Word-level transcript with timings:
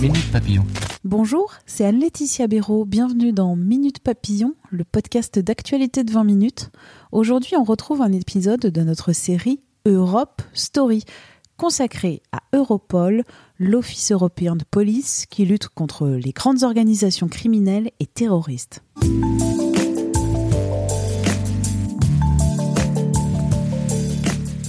Minute 0.00 0.30
Papillon. 0.30 0.64
Bonjour, 1.02 1.54
c'est 1.66 1.84
Anne-Laetitia 1.84 2.46
Béraud. 2.46 2.84
Bienvenue 2.84 3.32
dans 3.32 3.56
Minute 3.56 3.98
Papillon, 3.98 4.54
le 4.70 4.84
podcast 4.84 5.40
d'actualité 5.40 6.04
de 6.04 6.12
20 6.12 6.22
minutes. 6.22 6.70
Aujourd'hui, 7.10 7.56
on 7.56 7.64
retrouve 7.64 8.00
un 8.00 8.12
épisode 8.12 8.60
de 8.60 8.82
notre 8.82 9.12
série 9.12 9.60
Europe 9.86 10.40
Story, 10.52 11.02
consacré 11.56 12.22
à 12.30 12.42
Europol, 12.56 13.24
l'Office 13.58 14.12
européen 14.12 14.54
de 14.54 14.62
police 14.62 15.26
qui 15.26 15.44
lutte 15.44 15.66
contre 15.66 16.06
les 16.06 16.30
grandes 16.30 16.62
organisations 16.62 17.26
criminelles 17.26 17.90
et 17.98 18.06
terroristes. 18.06 18.84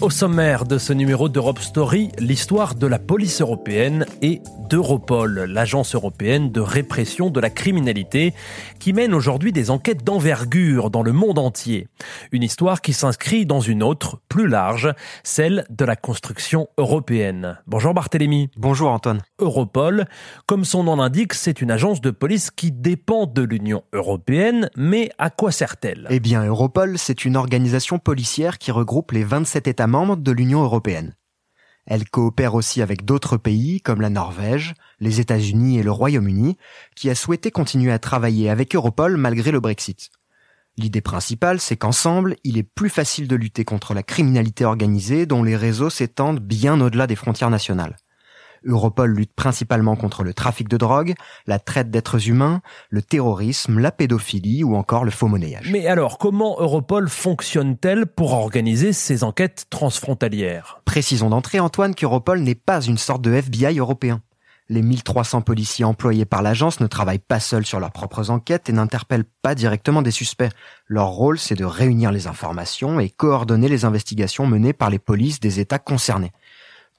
Au 0.02 0.09
sommaire 0.09 0.63
de 0.63 0.77
ce 0.77 0.94
numéro 0.94 1.27
d'Europe 1.27 1.59
Story, 1.59 2.09
l'histoire 2.20 2.76
de 2.76 2.88
la 2.88 2.99
police 2.99 3.41
européenne 3.41 4.05
et 4.21 4.41
d'Europol, 4.70 5.44
l'agence 5.44 5.94
européenne 5.94 6.54
de 6.54 6.62
répression 6.62 7.29
de 7.29 7.41
la 7.41 7.49
criminalité, 7.49 8.34
qui 8.79 8.93
mène 8.93 9.13
aujourd'hui 9.13 9.51
des 9.51 9.71
enquêtes 9.71 10.05
d'envergure 10.05 10.90
dans 10.90 11.04
le 11.04 11.12
monde 11.12 11.37
entier. 11.37 11.90
Une 12.32 12.43
histoire 12.43 12.79
qui 12.79 12.93
s'inscrit 12.93 13.46
dans 13.46 13.59
une 13.59 13.84
autre, 13.84 14.21
plus 14.29 14.48
large, 14.48 14.93
celle 15.24 15.65
de 15.70 15.84
la 15.84 15.98
construction 15.98 16.70
européenne. 16.77 17.57
Bonjour 17.68 17.93
Barthélémy. 17.93 18.52
Bonjour 18.55 18.91
Antoine. 18.91 19.21
Europol, 19.40 20.05
comme 20.46 20.63
son 20.63 20.85
nom 20.85 20.96
l'indique, 20.96 21.34
c'est 21.34 21.62
une 21.62 21.71
agence 21.71 21.99
de 21.99 22.12
police 22.12 22.52
qui 22.52 22.71
dépend 22.71 23.26
de 23.26 23.41
l'Union 23.41 23.84
européenne, 23.91 24.70
mais 24.77 25.09
à 25.18 25.29
quoi 25.29 25.52
sert-elle? 25.52 26.07
Eh 26.09 26.21
bien, 26.21 26.46
Europol, 26.46 26.98
c'est 26.98 27.26
une 27.26 27.35
organisation 27.35 27.99
policière 27.99 28.59
qui 28.59 28.71
regroupe 28.71 29.12
les 29.12 29.26
27 29.26 29.68
États 29.68 29.88
membres 29.90 30.15
de 30.15 30.32
l'Union 30.32 30.63
européenne. 30.63 31.15
Elle 31.85 32.07
coopère 32.07 32.55
aussi 32.55 32.82
avec 32.82 33.04
d'autres 33.04 33.37
pays 33.37 33.82
comme 33.82 33.99
la 33.99 34.09
Norvège, 34.09 34.76
les 34.99 35.20
États-Unis 35.20 35.79
et 35.79 35.84
le 35.84 35.91
Royaume-Uni, 35.91 36.55
qui 36.96 37.09
a 37.09 37.15
souhaité 37.15 37.51
continuer 37.51 37.91
à 37.91 37.99
travailler 37.99 38.49
avec 38.49 38.76
Europol 38.76 39.18
malgré 39.18 39.51
le 39.51 39.59
Brexit. 39.59 40.12
L'idée 40.77 41.01
principale, 41.01 41.59
c'est 41.59 41.76
qu'ensemble, 41.76 42.35
il 42.43 42.57
est 42.57 42.63
plus 42.63 42.90
facile 42.90 43.27
de 43.27 43.35
lutter 43.35 43.65
contre 43.65 43.93
la 43.93 44.04
criminalité 44.04 44.63
organisée 44.63 45.26
dont 45.26 45.43
les 45.43 45.57
réseaux 45.57 45.90
s'étendent 45.90 46.40
bien 46.40 46.79
au-delà 46.79 47.07
des 47.07 47.18
frontières 47.18 47.49
nationales. 47.49 47.98
Europol 48.65 49.12
lutte 49.12 49.34
principalement 49.34 49.96
contre 49.96 50.24
le 50.24 50.34
trafic 50.34 50.68
de 50.68 50.77
drogue, 50.77 51.13
la 51.48 51.60
traite 51.60 51.91
d'êtres 51.91 52.29
humains, 52.29 52.62
le 52.90 53.02
terrorisme, 53.02 53.79
la 53.79 53.91
pédophilie 53.91 54.63
ou 54.63 54.76
encore 54.76 55.05
le 55.05 55.12
faux 55.12 55.27
monnayage. 55.27 55.70
Mais 55.71 55.88
alors, 55.88 56.18
comment 56.18 56.60
Europol 56.60 57.10
fonctionne-t-elle 57.10 58.05
pour 58.05 58.34
organiser 58.34 58.93
ces 58.93 59.24
enquêtes 59.24 59.65
transfrontalières? 59.70 60.82
Précisons 60.85 61.30
d'entrée, 61.30 61.60
Antoine, 61.60 61.96
qu'Europol 61.96 62.40
n'est 62.41 62.55
pas 62.55 62.82
une 62.82 62.98
sorte 62.98 63.21
de 63.21 63.32
FBI 63.32 63.77
européen. 63.80 64.22
Les 64.72 64.84
1300 64.84 65.41
policiers 65.41 65.84
employés 65.84 66.25
par 66.25 66.44
l'agence 66.44 66.80
ne 66.80 66.85
travaillent 66.85 67.18
pas 67.18 67.40
seuls 67.40 67.66
sur 67.66 67.80
leurs 67.80 67.91
propres 67.91 68.30
enquêtes 68.30 68.69
et 68.69 68.72
n'interpellent 68.72 69.25
pas 69.41 69.56
directement 69.56 70.03
des 70.03 70.12
suspects. 70.12 70.52
Leur 70.86 71.08
rôle, 71.08 71.40
c'est 71.40 71.56
de 71.56 71.66
réunir 71.66 72.12
les 72.12 72.28
informations 72.28 73.00
et 73.00 73.09
coordonner 73.09 73.68
les 73.68 73.84
investigations 73.84 74.46
menées 74.46 74.74
par 74.74 74.91
les 74.91 75.00
polices 75.00 75.40
des 75.40 75.59
États 75.59 75.80
concernés. 75.80 76.31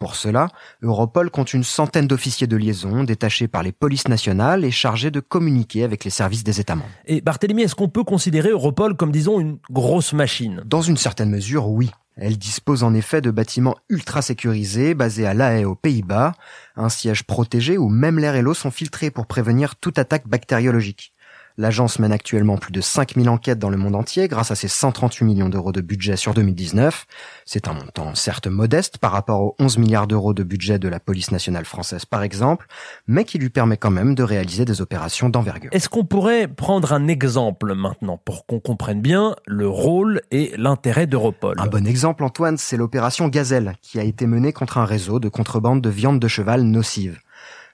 Pour 0.01 0.17
cela, 0.17 0.49
Europol 0.81 1.31
compte 1.31 1.53
une 1.53 1.63
centaine 1.63 2.07
d'officiers 2.07 2.47
de 2.47 2.57
liaison 2.57 3.05
détachés 3.05 3.49
par 3.49 3.63
les 3.63 3.71
polices 3.71 4.09
nationales 4.09 4.65
et 4.65 4.71
chargés 4.71 5.11
de 5.11 5.21
communiquer 5.21 5.85
avec 5.85 6.05
les 6.05 6.11
services 6.11 6.43
des 6.43 6.59
États 6.59 6.75
membres. 6.75 6.89
Et 7.05 7.21
Barthélemy, 7.21 7.65
est-ce 7.65 7.75
qu'on 7.75 7.91
peut 7.91 8.03
considérer 8.03 8.49
Europol 8.49 8.97
comme, 8.97 9.13
disons, 9.13 9.41
une 9.41 9.59
grosse 9.71 10.15
machine? 10.15 10.63
Dans 10.65 10.81
une 10.81 10.97
certaine 10.97 11.29
mesure, 11.29 11.69
oui. 11.69 11.91
Elle 12.17 12.39
dispose 12.39 12.83
en 12.83 12.95
effet 12.95 13.21
de 13.21 13.31
bâtiments 13.31 13.77
ultra 13.91 14.23
sécurisés 14.23 14.95
basés 14.95 15.27
à 15.27 15.35
La 15.35 15.53
Haye 15.53 15.67
aux 15.67 15.75
Pays-Bas, 15.75 16.33
un 16.77 16.89
siège 16.89 17.25
protégé 17.25 17.77
où 17.77 17.91
même 17.91 18.19
l'air 18.19 18.35
et 18.37 18.43
l'eau 18.43 18.55
sont 18.55 18.71
filtrés 18.71 19.11
pour 19.11 19.27
prévenir 19.27 19.77
toute 19.77 19.99
attaque 19.99 20.27
bactériologique. 20.27 21.13
L'agence 21.59 21.99
mène 21.99 22.13
actuellement 22.13 22.57
plus 22.57 22.73
de 22.73 22.81
5000 22.81 23.29
enquêtes 23.29 23.59
dans 23.59 23.71
le 23.71 23.77
monde 23.77 23.95
entier 23.95 24.29
grâce 24.29 24.51
à 24.51 24.55
ses 24.55 24.69
138 24.69 25.25
millions 25.25 25.49
d'euros 25.49 25.73
de 25.73 25.81
budget 25.81 26.17
sur 26.17 26.33
2019. 26.35 27.07
C'est 27.45 27.69
un 27.69 27.75
montant 27.75 28.15
certes 28.15 28.47
modeste 28.47 28.99
par 28.99 29.13
rapport 29.13 29.43
aux 29.43 29.57
11 29.59 29.79
milliards 29.79 30.07
d'euros 30.07 30.35
de 30.35 30.43
budget 30.43 30.79
de 30.79 30.89
la 30.89 31.01
police 31.01 31.33
nationale 31.33 31.65
française 31.65 32.05
par 32.05 32.23
exemple, 32.23 32.67
mais 33.07 33.25
qui 33.25 33.39
lui 33.39 33.51
permet 33.51 33.77
quand 33.77 33.91
même 33.91 34.15
de 34.15 34.23
réaliser 34.23 34.65
des 34.65 34.81
opérations 34.81 35.29
d'envergure. 35.29 35.71
Est-ce 35.73 35.89
qu'on 35.89 36.05
pourrait 36.05 36.49
prendre 36.49 36.93
un 36.93 37.09
exemple 37.09 37.75
maintenant 37.75 38.19
pour 38.19 38.47
qu'on 38.47 38.61
comprenne 38.61 39.01
bien 39.01 39.37
le 39.47 39.69
rôle 39.69 40.23
et 40.31 40.53
l'intérêt 40.57 41.07
d'Europol? 41.07 41.57
Un 41.59 41.67
bon 41.67 41.87
exemple 41.87 42.25
Antoine, 42.25 42.57
c'est 42.59 42.77
l'opération 42.77 43.29
Gazelle 43.29 43.75
qui 43.83 43.99
a 43.99 44.05
été 44.05 44.27
menée 44.27 44.53
contre 44.53 44.79
un 44.79 44.85
réseau 44.85 45.21
de 45.21 45.29
contrebande 45.29 45.81
de 45.81 45.91
viande 45.91 46.21
de 46.21 46.29
cheval 46.29 46.63
nocive. 46.63 47.19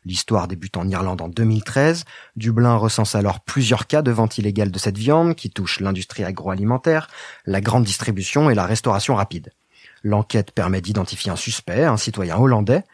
L'histoire 0.07 0.47
débute 0.47 0.77
en 0.77 0.89
Irlande 0.89 1.21
en 1.21 1.29
2013. 1.29 2.05
Dublin 2.37 2.77
recense 2.77 3.17
alors 3.17 3.41
plusieurs 3.41 3.89
cas 3.89 4.03
de 4.03 4.13
vente 4.13 4.39
illégale 4.39 4.71
de 4.71 4.79
cette 4.79 4.97
viande 4.97 5.35
qui 5.35 5.51
touchent 5.51 5.81
l'industrie 5.81 6.23
agroalimentaire, 6.23 7.09
la 7.45 7.61
grande 7.61 7.83
distribution 7.83 8.49
et 8.49 8.55
la 8.55 8.67
restauration 8.67 9.17
rapide. 9.17 9.51
L'enquête 10.05 10.53
permet 10.53 10.81
d'identifier 10.81 11.33
un 11.33 11.37
suspect, 11.37 11.83
un 11.83 11.97
citoyen 11.97 12.37
hollandais. 12.37 12.85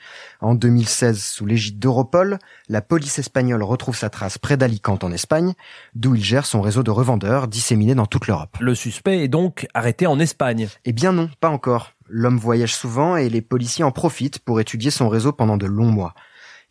En 0.40 0.54
2016, 0.54 1.22
sous 1.22 1.44
l'égide 1.44 1.78
d'Europol, 1.78 2.38
la 2.70 2.80
police 2.80 3.18
espagnole 3.18 3.62
retrouve 3.62 3.94
sa 3.94 4.08
trace 4.08 4.38
près 4.38 4.56
d'Alicante 4.56 5.04
en 5.04 5.12
Espagne, 5.12 5.52
d'où 5.94 6.14
il 6.14 6.24
gère 6.24 6.46
son 6.46 6.62
réseau 6.62 6.82
de 6.82 6.90
revendeurs 6.90 7.46
disséminés 7.46 7.94
dans 7.94 8.06
toute 8.06 8.26
l'Europe. 8.26 8.56
Le 8.58 8.74
suspect 8.74 9.22
est 9.22 9.28
donc 9.28 9.66
arrêté 9.74 10.06
en 10.06 10.18
Espagne 10.18 10.70
Eh 10.86 10.94
bien 10.94 11.12
non, 11.12 11.28
pas 11.40 11.50
encore. 11.50 11.92
L'homme 12.08 12.38
voyage 12.38 12.74
souvent 12.74 13.18
et 13.18 13.28
les 13.28 13.42
policiers 13.42 13.84
en 13.84 13.90
profitent 13.90 14.38
pour 14.38 14.60
étudier 14.60 14.90
son 14.90 15.10
réseau 15.10 15.32
pendant 15.32 15.58
de 15.58 15.66
longs 15.66 15.92
mois. 15.92 16.14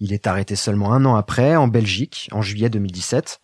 Il 0.04 0.14
est 0.14 0.26
arrêté 0.26 0.56
seulement 0.56 0.94
un 0.94 1.06
an 1.06 1.14
après, 1.14 1.56
en 1.56 1.68
Belgique, 1.68 2.28
en 2.32 2.42
juillet 2.42 2.72
2017. 2.72 3.40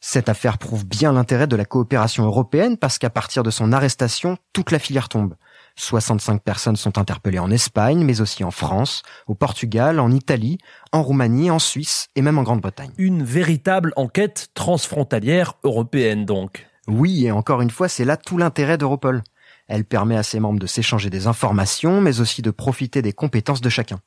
Cette 0.00 0.28
affaire 0.28 0.58
prouve 0.58 0.84
bien 0.84 1.12
l'intérêt 1.12 1.46
de 1.46 1.54
la 1.54 1.64
coopération 1.64 2.24
européenne 2.24 2.76
parce 2.76 2.98
qu'à 2.98 3.10
partir 3.10 3.44
de 3.44 3.50
son 3.50 3.72
arrestation, 3.72 4.36
toute 4.52 4.72
la 4.72 4.80
filière 4.80 5.08
tombe. 5.08 5.36
65 5.76 6.42
personnes 6.42 6.74
sont 6.74 6.98
interpellées 6.98 7.38
en 7.38 7.52
Espagne, 7.52 8.02
mais 8.04 8.20
aussi 8.20 8.42
en 8.42 8.50
France, 8.50 9.02
au 9.28 9.36
Portugal, 9.36 10.00
en 10.00 10.10
Italie, 10.10 10.58
en 10.90 11.04
Roumanie, 11.04 11.48
en 11.48 11.60
Suisse 11.60 12.08
et 12.16 12.22
même 12.22 12.38
en 12.38 12.42
Grande-Bretagne. 12.42 12.90
Une 12.98 13.22
véritable 13.22 13.92
enquête 13.94 14.48
transfrontalière 14.54 15.54
européenne 15.62 16.24
donc. 16.24 16.66
Oui, 16.88 17.26
et 17.26 17.30
encore 17.30 17.60
une 17.60 17.70
fois, 17.70 17.86
c'est 17.86 18.04
là 18.04 18.16
tout 18.16 18.36
l'intérêt 18.36 18.78
d'Europol. 18.78 19.22
Elle 19.70 19.84
permet 19.84 20.16
à 20.16 20.24
ses 20.24 20.40
membres 20.40 20.58
de 20.58 20.66
s'échanger 20.66 21.10
des 21.10 21.28
informations, 21.28 22.00
mais 22.00 22.20
aussi 22.20 22.42
de 22.42 22.50
profiter 22.50 23.02
des 23.02 23.12
compétences 23.12 23.60
de 23.60 23.68
chacun. 23.68 24.00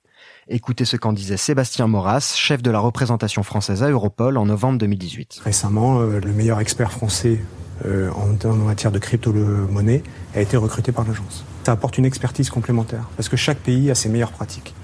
Écoutez 0.49 0.83
ce 0.83 0.97
qu'en 0.97 1.13
disait 1.13 1.37
Sébastien 1.37 1.87
Moras, 1.87 2.33
chef 2.35 2.61
de 2.61 2.69
la 2.69 2.79
représentation 2.79 3.43
française 3.43 3.81
à 3.81 3.89
Europol 3.89 4.37
en 4.37 4.45
novembre 4.45 4.77
2018. 4.79 5.39
Récemment, 5.45 6.01
euh, 6.01 6.19
le 6.19 6.33
meilleur 6.33 6.59
expert 6.59 6.91
français 6.91 7.39
euh, 7.85 8.11
en, 8.11 8.35
en, 8.45 8.55
matière 8.55 8.91
de 8.91 8.99
crypto-monnaie 8.99 10.03
a 10.35 10.41
été 10.41 10.57
recruté 10.57 10.91
par 10.91 11.07
l'agence. 11.07 11.45
Ça 11.63 11.71
apporte 11.71 11.97
une 11.97 12.05
expertise 12.05 12.49
complémentaire 12.49 13.07
parce 13.15 13.29
que 13.29 13.37
chaque 13.37 13.59
pays 13.59 13.89
a 13.89 13.95
ses 13.95 14.09
meilleures 14.09 14.33
pratiques. 14.33 14.75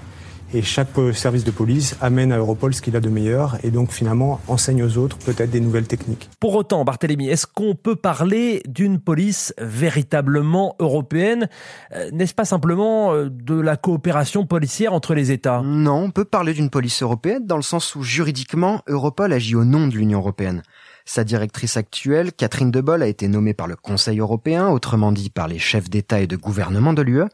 Et 0.52 0.62
chaque 0.62 0.88
service 1.14 1.44
de 1.44 1.52
police 1.52 1.96
amène 2.00 2.32
à 2.32 2.38
Europol 2.38 2.74
ce 2.74 2.82
qu'il 2.82 2.96
a 2.96 3.00
de 3.00 3.08
meilleur 3.08 3.56
et 3.62 3.70
donc 3.70 3.92
finalement 3.92 4.40
enseigne 4.48 4.82
aux 4.82 4.98
autres 4.98 5.16
peut-être 5.18 5.50
des 5.50 5.60
nouvelles 5.60 5.86
techniques. 5.86 6.28
Pour 6.40 6.56
autant, 6.56 6.84
Barthélémy, 6.84 7.28
est-ce 7.28 7.46
qu'on 7.46 7.76
peut 7.76 7.94
parler 7.94 8.62
d'une 8.66 8.98
police 8.98 9.54
véritablement 9.58 10.74
européenne? 10.80 11.48
Euh, 11.94 12.10
N'est-ce 12.12 12.34
pas 12.34 12.44
simplement 12.44 13.14
euh, 13.14 13.30
de 13.30 13.60
la 13.60 13.76
coopération 13.76 14.44
policière 14.44 14.92
entre 14.92 15.14
les 15.14 15.30
États? 15.30 15.62
Non, 15.64 16.04
on 16.04 16.10
peut 16.10 16.24
parler 16.24 16.52
d'une 16.52 16.70
police 16.70 17.00
européenne 17.02 17.46
dans 17.46 17.56
le 17.56 17.62
sens 17.62 17.94
où 17.94 18.02
juridiquement, 18.02 18.82
Europol 18.88 19.32
agit 19.32 19.54
au 19.54 19.64
nom 19.64 19.86
de 19.86 19.94
l'Union 19.94 20.18
européenne. 20.18 20.62
Sa 21.12 21.24
directrice 21.24 21.76
actuelle, 21.76 22.32
Catherine 22.32 22.70
Debol, 22.70 23.02
a 23.02 23.08
été 23.08 23.26
nommée 23.26 23.52
par 23.52 23.66
le 23.66 23.74
Conseil 23.74 24.20
européen, 24.20 24.68
autrement 24.68 25.10
dit 25.10 25.28
par 25.28 25.48
les 25.48 25.58
chefs 25.58 25.90
d'État 25.90 26.20
et 26.20 26.28
de 26.28 26.36
gouvernement 26.36 26.92
de 26.92 27.02
l'UE. 27.02 27.24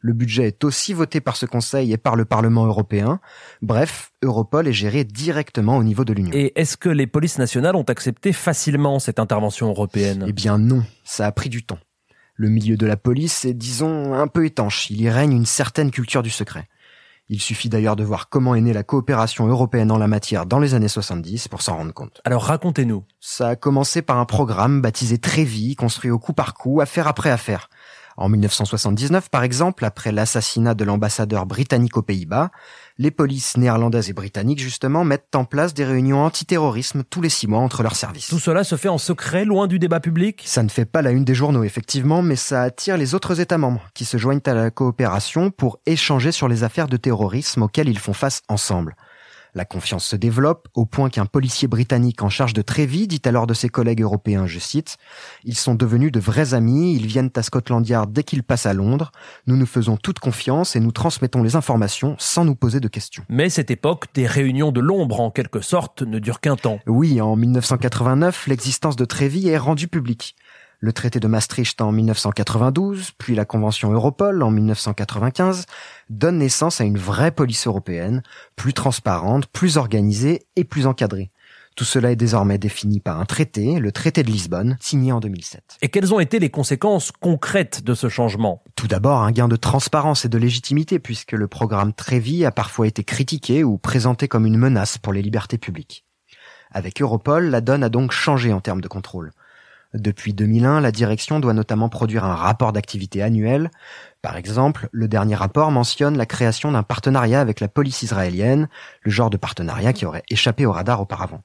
Le 0.00 0.14
budget 0.14 0.46
est 0.46 0.64
aussi 0.64 0.94
voté 0.94 1.20
par 1.20 1.36
ce 1.36 1.44
Conseil 1.44 1.92
et 1.92 1.98
par 1.98 2.16
le 2.16 2.24
Parlement 2.24 2.64
européen. 2.64 3.20
Bref, 3.60 4.12
Europol 4.22 4.66
est 4.66 4.72
géré 4.72 5.04
directement 5.04 5.76
au 5.76 5.84
niveau 5.84 6.06
de 6.06 6.14
l'Union. 6.14 6.30
Et 6.32 6.58
est-ce 6.58 6.78
que 6.78 6.88
les 6.88 7.06
polices 7.06 7.36
nationales 7.36 7.76
ont 7.76 7.82
accepté 7.82 8.32
facilement 8.32 8.98
cette 8.98 9.18
intervention 9.18 9.68
européenne? 9.68 10.24
Eh 10.26 10.32
bien 10.32 10.56
non, 10.56 10.82
ça 11.04 11.26
a 11.26 11.32
pris 11.32 11.50
du 11.50 11.62
temps. 11.62 11.80
Le 12.34 12.48
milieu 12.48 12.78
de 12.78 12.86
la 12.86 12.96
police 12.96 13.44
est, 13.44 13.52
disons, 13.52 14.14
un 14.14 14.26
peu 14.26 14.46
étanche. 14.46 14.88
Il 14.88 15.02
y 15.02 15.10
règne 15.10 15.32
une 15.32 15.44
certaine 15.44 15.90
culture 15.90 16.22
du 16.22 16.30
secret. 16.30 16.66
Il 17.30 17.40
suffit 17.40 17.68
d'ailleurs 17.68 17.96
de 17.96 18.04
voir 18.04 18.30
comment 18.30 18.54
est 18.54 18.60
née 18.62 18.72
la 18.72 18.82
coopération 18.82 19.46
européenne 19.46 19.90
en 19.90 19.98
la 19.98 20.08
matière 20.08 20.46
dans 20.46 20.58
les 20.58 20.74
années 20.74 20.88
70 20.88 21.48
pour 21.48 21.60
s'en 21.60 21.76
rendre 21.76 21.92
compte. 21.92 22.22
Alors 22.24 22.44
racontez-nous. 22.44 23.04
Ça 23.20 23.48
a 23.48 23.56
commencé 23.56 24.00
par 24.00 24.18
un 24.18 24.24
programme 24.24 24.80
baptisé 24.80 25.18
Trévis, 25.18 25.76
construit 25.76 26.10
au 26.10 26.18
coup 26.18 26.32
par 26.32 26.54
coup, 26.54 26.80
affaire 26.80 27.06
après 27.06 27.30
affaire. 27.30 27.68
En 28.18 28.28
1979, 28.28 29.30
par 29.30 29.44
exemple, 29.44 29.84
après 29.84 30.10
l'assassinat 30.10 30.74
de 30.74 30.82
l'ambassadeur 30.82 31.46
britannique 31.46 31.96
aux 31.96 32.02
Pays-Bas, 32.02 32.50
les 32.98 33.12
polices 33.12 33.56
néerlandaises 33.56 34.10
et 34.10 34.12
britanniques, 34.12 34.58
justement, 34.58 35.04
mettent 35.04 35.36
en 35.36 35.44
place 35.44 35.72
des 35.72 35.84
réunions 35.84 36.24
antiterrorisme 36.24 37.04
tous 37.04 37.22
les 37.22 37.28
six 37.28 37.46
mois 37.46 37.60
entre 37.60 37.84
leurs 37.84 37.94
services. 37.94 38.26
Tout 38.26 38.40
cela 38.40 38.64
se 38.64 38.74
fait 38.74 38.88
en 38.88 38.98
secret, 38.98 39.44
loin 39.44 39.68
du 39.68 39.78
débat 39.78 40.00
public? 40.00 40.42
Ça 40.46 40.64
ne 40.64 40.68
fait 40.68 40.84
pas 40.84 41.00
la 41.00 41.12
une 41.12 41.24
des 41.24 41.36
journaux, 41.36 41.62
effectivement, 41.62 42.20
mais 42.20 42.34
ça 42.34 42.62
attire 42.62 42.96
les 42.96 43.14
autres 43.14 43.38
États 43.38 43.56
membres, 43.56 43.88
qui 43.94 44.04
se 44.04 44.16
joignent 44.16 44.40
à 44.46 44.54
la 44.54 44.72
coopération 44.72 45.52
pour 45.52 45.78
échanger 45.86 46.32
sur 46.32 46.48
les 46.48 46.64
affaires 46.64 46.88
de 46.88 46.96
terrorisme 46.96 47.62
auxquelles 47.62 47.88
ils 47.88 48.00
font 48.00 48.14
face 48.14 48.42
ensemble. 48.48 48.96
La 49.54 49.64
confiance 49.64 50.04
se 50.04 50.16
développe 50.16 50.68
au 50.74 50.84
point 50.84 51.10
qu'un 51.10 51.26
policier 51.26 51.68
britannique 51.68 52.22
en 52.22 52.28
charge 52.28 52.52
de 52.52 52.62
Trévis 52.62 53.06
dit 53.06 53.22
alors 53.24 53.46
de 53.46 53.54
ses 53.54 53.68
collègues 53.68 54.02
européens, 54.02 54.46
je 54.46 54.58
cite, 54.58 54.96
Ils 55.44 55.56
sont 55.56 55.74
devenus 55.74 56.12
de 56.12 56.20
vrais 56.20 56.54
amis, 56.54 56.94
ils 56.94 57.06
viennent 57.06 57.30
à 57.34 57.42
Scotland 57.42 57.86
Yard 57.86 58.12
dès 58.12 58.22
qu'ils 58.22 58.42
passent 58.42 58.66
à 58.66 58.74
Londres, 58.74 59.10
nous 59.46 59.56
nous 59.56 59.66
faisons 59.66 59.96
toute 59.96 60.18
confiance 60.18 60.76
et 60.76 60.80
nous 60.80 60.92
transmettons 60.92 61.42
les 61.42 61.56
informations 61.56 62.16
sans 62.18 62.44
nous 62.44 62.54
poser 62.54 62.80
de 62.80 62.88
questions. 62.88 63.24
Mais 63.28 63.48
cette 63.48 63.70
époque 63.70 64.06
des 64.14 64.26
réunions 64.26 64.72
de 64.72 64.80
l'ombre, 64.80 65.20
en 65.20 65.30
quelque 65.30 65.60
sorte, 65.60 66.02
ne 66.02 66.18
dure 66.18 66.40
qu'un 66.40 66.56
temps. 66.56 66.78
Oui, 66.86 67.20
en 67.20 67.36
1989, 67.36 68.46
l'existence 68.46 68.96
de 68.96 69.04
Trévis 69.04 69.48
est 69.48 69.58
rendue 69.58 69.88
publique 69.88 70.36
le 70.80 70.92
traité 70.92 71.18
de 71.18 71.26
Maastricht 71.26 71.80
en 71.80 71.90
1992, 71.92 73.12
puis 73.18 73.34
la 73.34 73.44
Convention 73.44 73.92
Europol 73.92 74.42
en 74.42 74.50
1995, 74.50 75.66
donnent 76.08 76.38
naissance 76.38 76.80
à 76.80 76.84
une 76.84 76.98
vraie 76.98 77.32
police 77.32 77.66
européenne, 77.66 78.22
plus 78.54 78.72
transparente, 78.72 79.46
plus 79.46 79.76
organisée 79.76 80.46
et 80.56 80.64
plus 80.64 80.86
encadrée. 80.86 81.30
Tout 81.74 81.84
cela 81.84 82.10
est 82.10 82.16
désormais 82.16 82.58
défini 82.58 82.98
par 82.98 83.20
un 83.20 83.24
traité, 83.24 83.78
le 83.78 83.92
traité 83.92 84.24
de 84.24 84.30
Lisbonne, 84.30 84.76
signé 84.80 85.12
en 85.12 85.20
2007. 85.20 85.78
Et 85.80 85.88
quelles 85.88 86.12
ont 86.12 86.18
été 86.18 86.40
les 86.40 86.50
conséquences 86.50 87.12
concrètes 87.12 87.84
de 87.84 87.94
ce 87.94 88.08
changement? 88.08 88.64
Tout 88.74 88.88
d'abord, 88.88 89.22
un 89.22 89.30
gain 89.30 89.46
de 89.46 89.54
transparence 89.54 90.24
et 90.24 90.28
de 90.28 90.38
légitimité, 90.38 90.98
puisque 90.98 91.32
le 91.32 91.46
programme 91.46 91.92
Trévis 91.92 92.44
a 92.44 92.50
parfois 92.50 92.88
été 92.88 93.04
critiqué 93.04 93.62
ou 93.62 93.78
présenté 93.78 94.26
comme 94.26 94.44
une 94.44 94.58
menace 94.58 94.98
pour 94.98 95.12
les 95.12 95.22
libertés 95.22 95.58
publiques. 95.58 96.04
Avec 96.72 97.00
Europol, 97.00 97.46
la 97.46 97.60
donne 97.60 97.84
a 97.84 97.88
donc 97.88 98.10
changé 98.10 98.52
en 98.52 98.60
termes 98.60 98.80
de 98.80 98.88
contrôle. 98.88 99.30
Depuis 99.98 100.32
2001, 100.32 100.80
la 100.80 100.92
direction 100.92 101.40
doit 101.40 101.54
notamment 101.54 101.88
produire 101.88 102.24
un 102.24 102.36
rapport 102.36 102.72
d'activité 102.72 103.20
annuel. 103.20 103.68
Par 104.22 104.36
exemple, 104.36 104.88
le 104.92 105.08
dernier 105.08 105.34
rapport 105.34 105.72
mentionne 105.72 106.16
la 106.16 106.24
création 106.24 106.70
d'un 106.70 106.84
partenariat 106.84 107.40
avec 107.40 107.58
la 107.58 107.66
police 107.66 108.02
israélienne, 108.02 108.68
le 109.02 109.10
genre 109.10 109.28
de 109.28 109.36
partenariat 109.36 109.92
qui 109.92 110.06
aurait 110.06 110.22
échappé 110.30 110.66
au 110.66 110.72
radar 110.72 111.00
auparavant. 111.00 111.42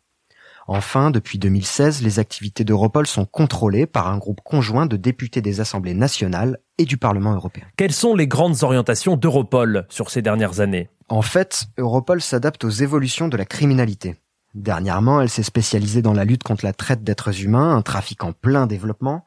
Enfin, 0.67 1.09
depuis 1.09 1.39
2016, 1.39 2.03
les 2.03 2.19
activités 2.19 2.63
d'Europol 2.63 3.07
sont 3.07 3.25
contrôlées 3.25 3.87
par 3.87 4.07
un 4.07 4.17
groupe 4.17 4.41
conjoint 4.43 4.85
de 4.85 4.97
députés 4.97 5.41
des 5.41 5.59
assemblées 5.59 5.95
nationales 5.95 6.59
et 6.77 6.85
du 6.85 6.97
Parlement 6.97 7.33
européen. 7.33 7.65
Quelles 7.75 7.91
sont 7.91 8.15
les 8.15 8.27
grandes 8.27 8.63
orientations 8.63 9.17
d'Europol 9.17 9.87
sur 9.89 10.11
ces 10.11 10.21
dernières 10.21 10.59
années? 10.59 10.89
En 11.09 11.23
fait, 11.23 11.65
Europol 11.77 12.21
s'adapte 12.21 12.63
aux 12.63 12.69
évolutions 12.69 13.27
de 13.27 13.35
la 13.35 13.45
criminalité. 13.45 14.15
Dernièrement, 14.53 15.19
elle 15.19 15.29
s'est 15.29 15.43
spécialisée 15.43 16.01
dans 16.01 16.13
la 16.13 16.25
lutte 16.25 16.43
contre 16.43 16.65
la 16.65 16.73
traite 16.73 17.03
d'êtres 17.03 17.43
humains, 17.43 17.75
un 17.75 17.81
trafic 17.81 18.23
en 18.23 18.33
plein 18.33 18.67
développement. 18.67 19.25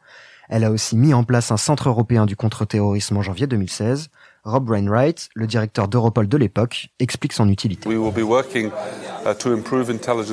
Elle 0.48 0.62
a 0.62 0.70
aussi 0.70 0.96
mis 0.96 1.14
en 1.14 1.24
place 1.24 1.50
un 1.50 1.56
centre 1.56 1.88
européen 1.88 2.26
du 2.26 2.36
contre-terrorisme 2.36 3.16
en 3.16 3.22
janvier 3.22 3.48
2016. 3.48 4.10
Rob 4.46 4.70
Wainwright, 4.70 5.28
le 5.34 5.48
directeur 5.48 5.88
d'Europol 5.88 6.28
de 6.28 6.36
l'époque, 6.36 6.90
explique 7.00 7.32
son 7.32 7.48
utilité. 7.48 7.88
Uh, 7.90 7.98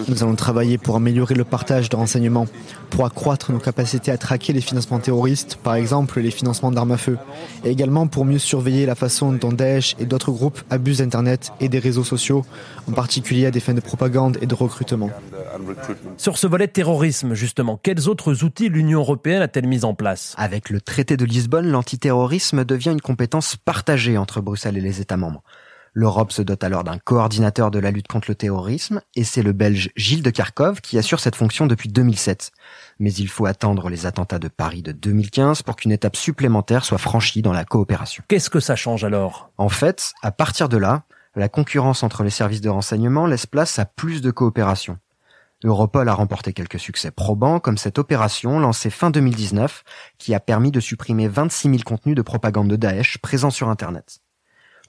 Nous 0.07 0.23
allons 0.23 0.35
travailler 0.35 0.77
pour 0.77 0.95
améliorer 0.95 1.33
le 1.33 1.43
partage 1.43 1.89
de 1.89 1.95
renseignements, 1.95 2.45
pour 2.91 3.07
accroître 3.07 3.51
nos 3.51 3.57
capacités 3.57 4.11
à 4.11 4.17
traquer 4.19 4.53
les 4.53 4.61
financements 4.61 4.99
terroristes, 4.99 5.55
par 5.55 5.73
exemple 5.73 6.19
les 6.19 6.29
financements 6.29 6.69
d'armes 6.69 6.91
à 6.91 6.97
feu, 6.97 7.17
et 7.65 7.71
également 7.71 8.05
pour 8.05 8.23
mieux 8.23 8.37
surveiller 8.37 8.85
la 8.85 8.93
façon 8.93 9.31
dont 9.31 9.51
Daesh 9.51 9.95
et 9.97 10.05
d'autres 10.05 10.31
groupes 10.31 10.61
abusent 10.69 10.99
d'Internet 10.99 11.51
et 11.59 11.67
des 11.67 11.79
réseaux 11.79 12.03
sociaux, 12.03 12.45
en 12.87 12.91
particulier 12.91 13.47
à 13.47 13.51
des 13.51 13.59
fins 13.59 13.73
de 13.73 13.81
propagande 13.81 14.37
et 14.41 14.45
de 14.45 14.53
recrutement. 14.53 15.09
Sur 16.17 16.37
ce 16.37 16.47
volet 16.47 16.67
terrorisme, 16.67 17.33
justement, 17.33 17.79
quels 17.81 18.09
autres 18.09 18.43
outils 18.43 18.69
l'Union 18.69 18.99
européenne 18.99 19.41
a-t-elle 19.41 19.67
mis 19.67 19.85
en 19.85 19.93
place? 19.93 20.33
Avec 20.37 20.69
le 20.69 20.81
traité 20.81 21.17
de 21.17 21.25
Lisbonne, 21.25 21.69
l'antiterrorisme 21.69 22.65
devient 22.65 22.91
une 22.91 23.01
compétence 23.01 23.55
partagée 23.55 24.17
entre 24.17 24.41
Bruxelles 24.41 24.77
et 24.77 24.81
les 24.81 25.01
États 25.01 25.17
membres. 25.17 25.43
L'Europe 25.95 26.31
se 26.31 26.41
dote 26.41 26.63
alors 26.63 26.83
d'un 26.83 26.97
coordinateur 26.97 27.69
de 27.69 27.77
la 27.77 27.91
lutte 27.91 28.07
contre 28.07 28.31
le 28.31 28.35
terrorisme, 28.35 29.01
et 29.15 29.23
c'est 29.23 29.43
le 29.43 29.51
Belge 29.51 29.91
Gilles 29.95 30.23
de 30.23 30.31
Kharkov 30.31 30.81
qui 30.81 30.97
assure 30.97 31.19
cette 31.19 31.35
fonction 31.35 31.67
depuis 31.67 31.87
2007. 31.87 32.51
Mais 32.97 33.13
il 33.13 33.27
faut 33.27 33.45
attendre 33.45 33.89
les 33.89 34.07
attentats 34.07 34.39
de 34.39 34.47
Paris 34.47 34.81
de 34.81 34.91
2015 34.91 35.61
pour 35.61 35.75
qu'une 35.75 35.91
étape 35.91 36.15
supplémentaire 36.15 36.83
soit 36.83 36.97
franchie 36.97 37.43
dans 37.43 37.53
la 37.53 37.63
coopération. 37.63 38.23
Qu'est-ce 38.27 38.49
que 38.49 38.59
ça 38.59 38.75
change 38.75 39.03
alors? 39.03 39.51
En 39.59 39.69
fait, 39.69 40.13
à 40.23 40.31
partir 40.31 40.67
de 40.67 40.77
là, 40.77 41.03
la 41.35 41.47
concurrence 41.47 42.01
entre 42.01 42.23
les 42.23 42.31
services 42.31 42.61
de 42.61 42.69
renseignement 42.69 43.27
laisse 43.27 43.45
place 43.45 43.77
à 43.77 43.85
plus 43.85 44.21
de 44.21 44.31
coopération. 44.31 44.97
Europol 45.63 46.09
a 46.09 46.13
remporté 46.13 46.53
quelques 46.53 46.79
succès 46.79 47.11
probants, 47.11 47.59
comme 47.59 47.77
cette 47.77 47.99
opération 47.99 48.59
lancée 48.59 48.89
fin 48.89 49.09
2019, 49.09 49.83
qui 50.17 50.33
a 50.33 50.39
permis 50.39 50.71
de 50.71 50.79
supprimer 50.79 51.27
26 51.27 51.69
000 51.69 51.79
contenus 51.85 52.15
de 52.15 52.21
propagande 52.21 52.69
de 52.69 52.75
Daesh 52.75 53.17
présents 53.19 53.49
sur 53.49 53.69
Internet. 53.69 54.19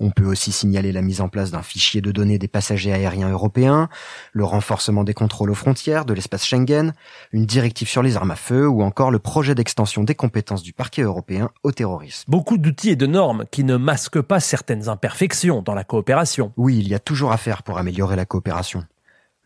On 0.01 0.11
peut 0.11 0.25
aussi 0.25 0.51
signaler 0.51 0.91
la 0.91 1.03
mise 1.03 1.21
en 1.21 1.29
place 1.29 1.53
d'un 1.53 1.63
fichier 1.63 2.01
de 2.01 2.11
données 2.11 2.39
des 2.39 2.49
passagers 2.49 2.93
aériens 2.93 3.31
européens, 3.31 3.89
le 4.33 4.45
renforcement 4.45 5.05
des 5.05 5.15
contrôles 5.15 5.51
aux 5.51 5.55
frontières 5.55 6.05
de 6.05 6.13
l'espace 6.13 6.45
Schengen, 6.45 6.93
une 7.33 7.47
directive 7.47 7.89
sur 7.89 8.03
les 8.03 8.17
armes 8.17 8.33
à 8.33 8.37
feu 8.37 8.67
ou 8.67 8.83
encore 8.83 9.13
le 9.13 9.21
projet 9.21 9.55
d'extension 9.55 10.03
des 10.03 10.17
compétences 10.17 10.65
du 10.65 10.73
parquet 10.73 11.03
européen 11.03 11.51
au 11.63 11.71
terrorisme. 11.71 12.25
Beaucoup 12.27 12.59
d'outils 12.59 12.91
et 12.91 12.97
de 12.97 13.07
normes 13.07 13.45
qui 13.53 13.63
ne 13.63 13.77
masquent 13.77 14.23
pas 14.23 14.41
certaines 14.41 14.89
imperfections 14.89 15.63
dans 15.63 15.75
la 15.75 15.85
coopération. 15.85 16.53
Oui, 16.57 16.79
il 16.79 16.89
y 16.89 16.95
a 16.95 16.99
toujours 16.99 17.31
à 17.31 17.37
faire 17.37 17.63
pour 17.63 17.79
améliorer 17.79 18.17
la 18.17 18.27
coopération. 18.27 18.85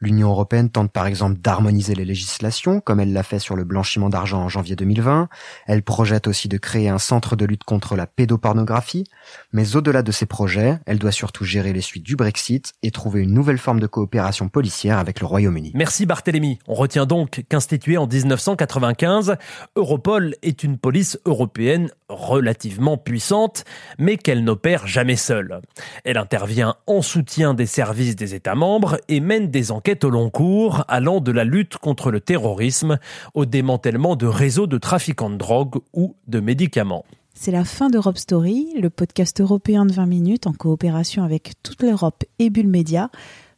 L'Union 0.00 0.31
européenne 0.31 0.71
tente 0.71 0.93
par 0.93 1.06
exemple 1.06 1.41
d'harmoniser 1.41 1.95
les 1.97 2.05
législations, 2.05 2.81
comme 2.81 3.00
elle 3.00 3.12
l'a 3.12 3.25
fait 3.25 3.41
sur 3.41 3.56
le 3.56 3.65
blanchiment 3.65 4.09
d'argent 4.09 4.43
en 4.43 4.49
janvier 4.49 4.77
2020. 4.77 5.29
Elle 5.67 5.83
projette 5.83 6.29
aussi 6.29 6.47
de 6.49 6.56
créer 6.56 6.89
un 6.89 6.99
centre 6.99 7.35
de 7.35 7.45
lutte 7.45 7.65
contre 7.65 7.97
la 7.97 8.06
pédopornographie. 8.06 9.05
Mais 9.53 9.75
au-delà 9.75 10.03
de 10.03 10.12
ces 10.12 10.27
projets, 10.27 10.79
elle 10.87 10.99
doit 10.99 11.11
surtout 11.11 11.45
gérer 11.45 11.73
les 11.73 11.81
suites 11.81 12.05
du 12.05 12.15
Brexit 12.15 12.75
et 12.85 12.93
trouver 12.93 13.23
une 13.23 13.33
nouvelle 13.33 13.59
forme 13.59 13.81
de 13.81 13.89
coopération 13.89 14.49
policière 14.49 14.99
avec 14.99 15.20
le 15.20 15.27
Royaume-Uni. 15.27 15.72
Merci 15.75 16.06
Barthélemy. 16.06 16.61
On 16.69 16.75
retient 16.75 17.06
donc 17.06 17.44
qu'instituée 17.49 17.96
en 17.96 18.06
1995, 18.06 19.34
Europol 19.75 20.37
est 20.43 20.63
une 20.63 20.79
police 20.79 21.19
européenne 21.25 21.91
relativement 22.08 22.96
puissante, 22.96 23.65
mais 23.99 24.17
qu'elle 24.17 24.44
n'opère 24.44 24.87
jamais 24.87 25.17
seule. 25.17 25.61
Elle 26.05 26.19
intervient 26.19 26.77
en 26.87 27.03
soutien 27.03 27.53
des 27.53 27.67
services 27.67 28.17
des 28.17 28.34
États 28.34 28.55
membres 28.55 28.99
et 29.08 29.20
mène 29.20 29.51
des 29.51 29.72
enquêtes 29.72 29.88
au 30.05 30.11
long 30.11 30.31
cours 30.31 30.85
allant 30.89 31.21
de 31.21 31.33
la 31.33 31.45
lutte 31.45 31.79
contre 31.79 32.11
le 32.11 32.21
terrorisme 32.21 32.99
au 33.35 33.47
démantèlement 33.47 34.17
de 34.17 34.27
réseaux 34.27 34.67
de 34.67 34.79
trafiquants 34.79 35.31
de 35.31 35.37
drogue 35.37 35.77
ou 35.95 36.15
de 36.27 36.41
médicaments. 36.41 37.05
C'est 37.35 37.53
la 37.53 37.65
fin 37.65 37.89
d'Europe 37.89 38.19
Story, 38.19 38.75
le 38.79 38.91
podcast 38.91 39.41
européen 39.41 39.87
de 39.87 39.93
20 39.93 40.07
minutes 40.07 40.47
en 40.47 40.53
coopération 40.53 41.23
avec 41.23 41.53
toute 41.63 41.83
l'Europe 41.83 42.25
et 42.39 42.51
Bulle 42.51 42.69
Média. 42.69 43.11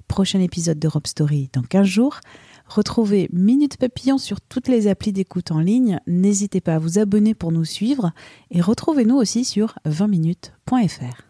Prochain 0.06 0.40
épisode 0.40 0.78
d'Europe 0.78 1.06
Story 1.06 1.50
dans 1.52 1.62
15 1.62 1.86
jours. 1.86 2.20
Retrouvez 2.66 3.28
Minute 3.32 3.78
Papillon 3.78 4.18
sur 4.18 4.40
toutes 4.40 4.68
les 4.68 4.86
applis 4.86 5.12
d'écoute 5.12 5.50
en 5.50 5.58
ligne. 5.58 5.98
N'hésitez 6.06 6.60
pas 6.60 6.74
à 6.74 6.78
vous 6.78 6.98
abonner 6.98 7.34
pour 7.34 7.50
nous 7.50 7.64
suivre 7.64 8.12
et 8.50 8.60
retrouvez-nous 8.60 9.16
aussi 9.16 9.44
sur 9.44 9.74
20minutes.fr. 9.86 11.29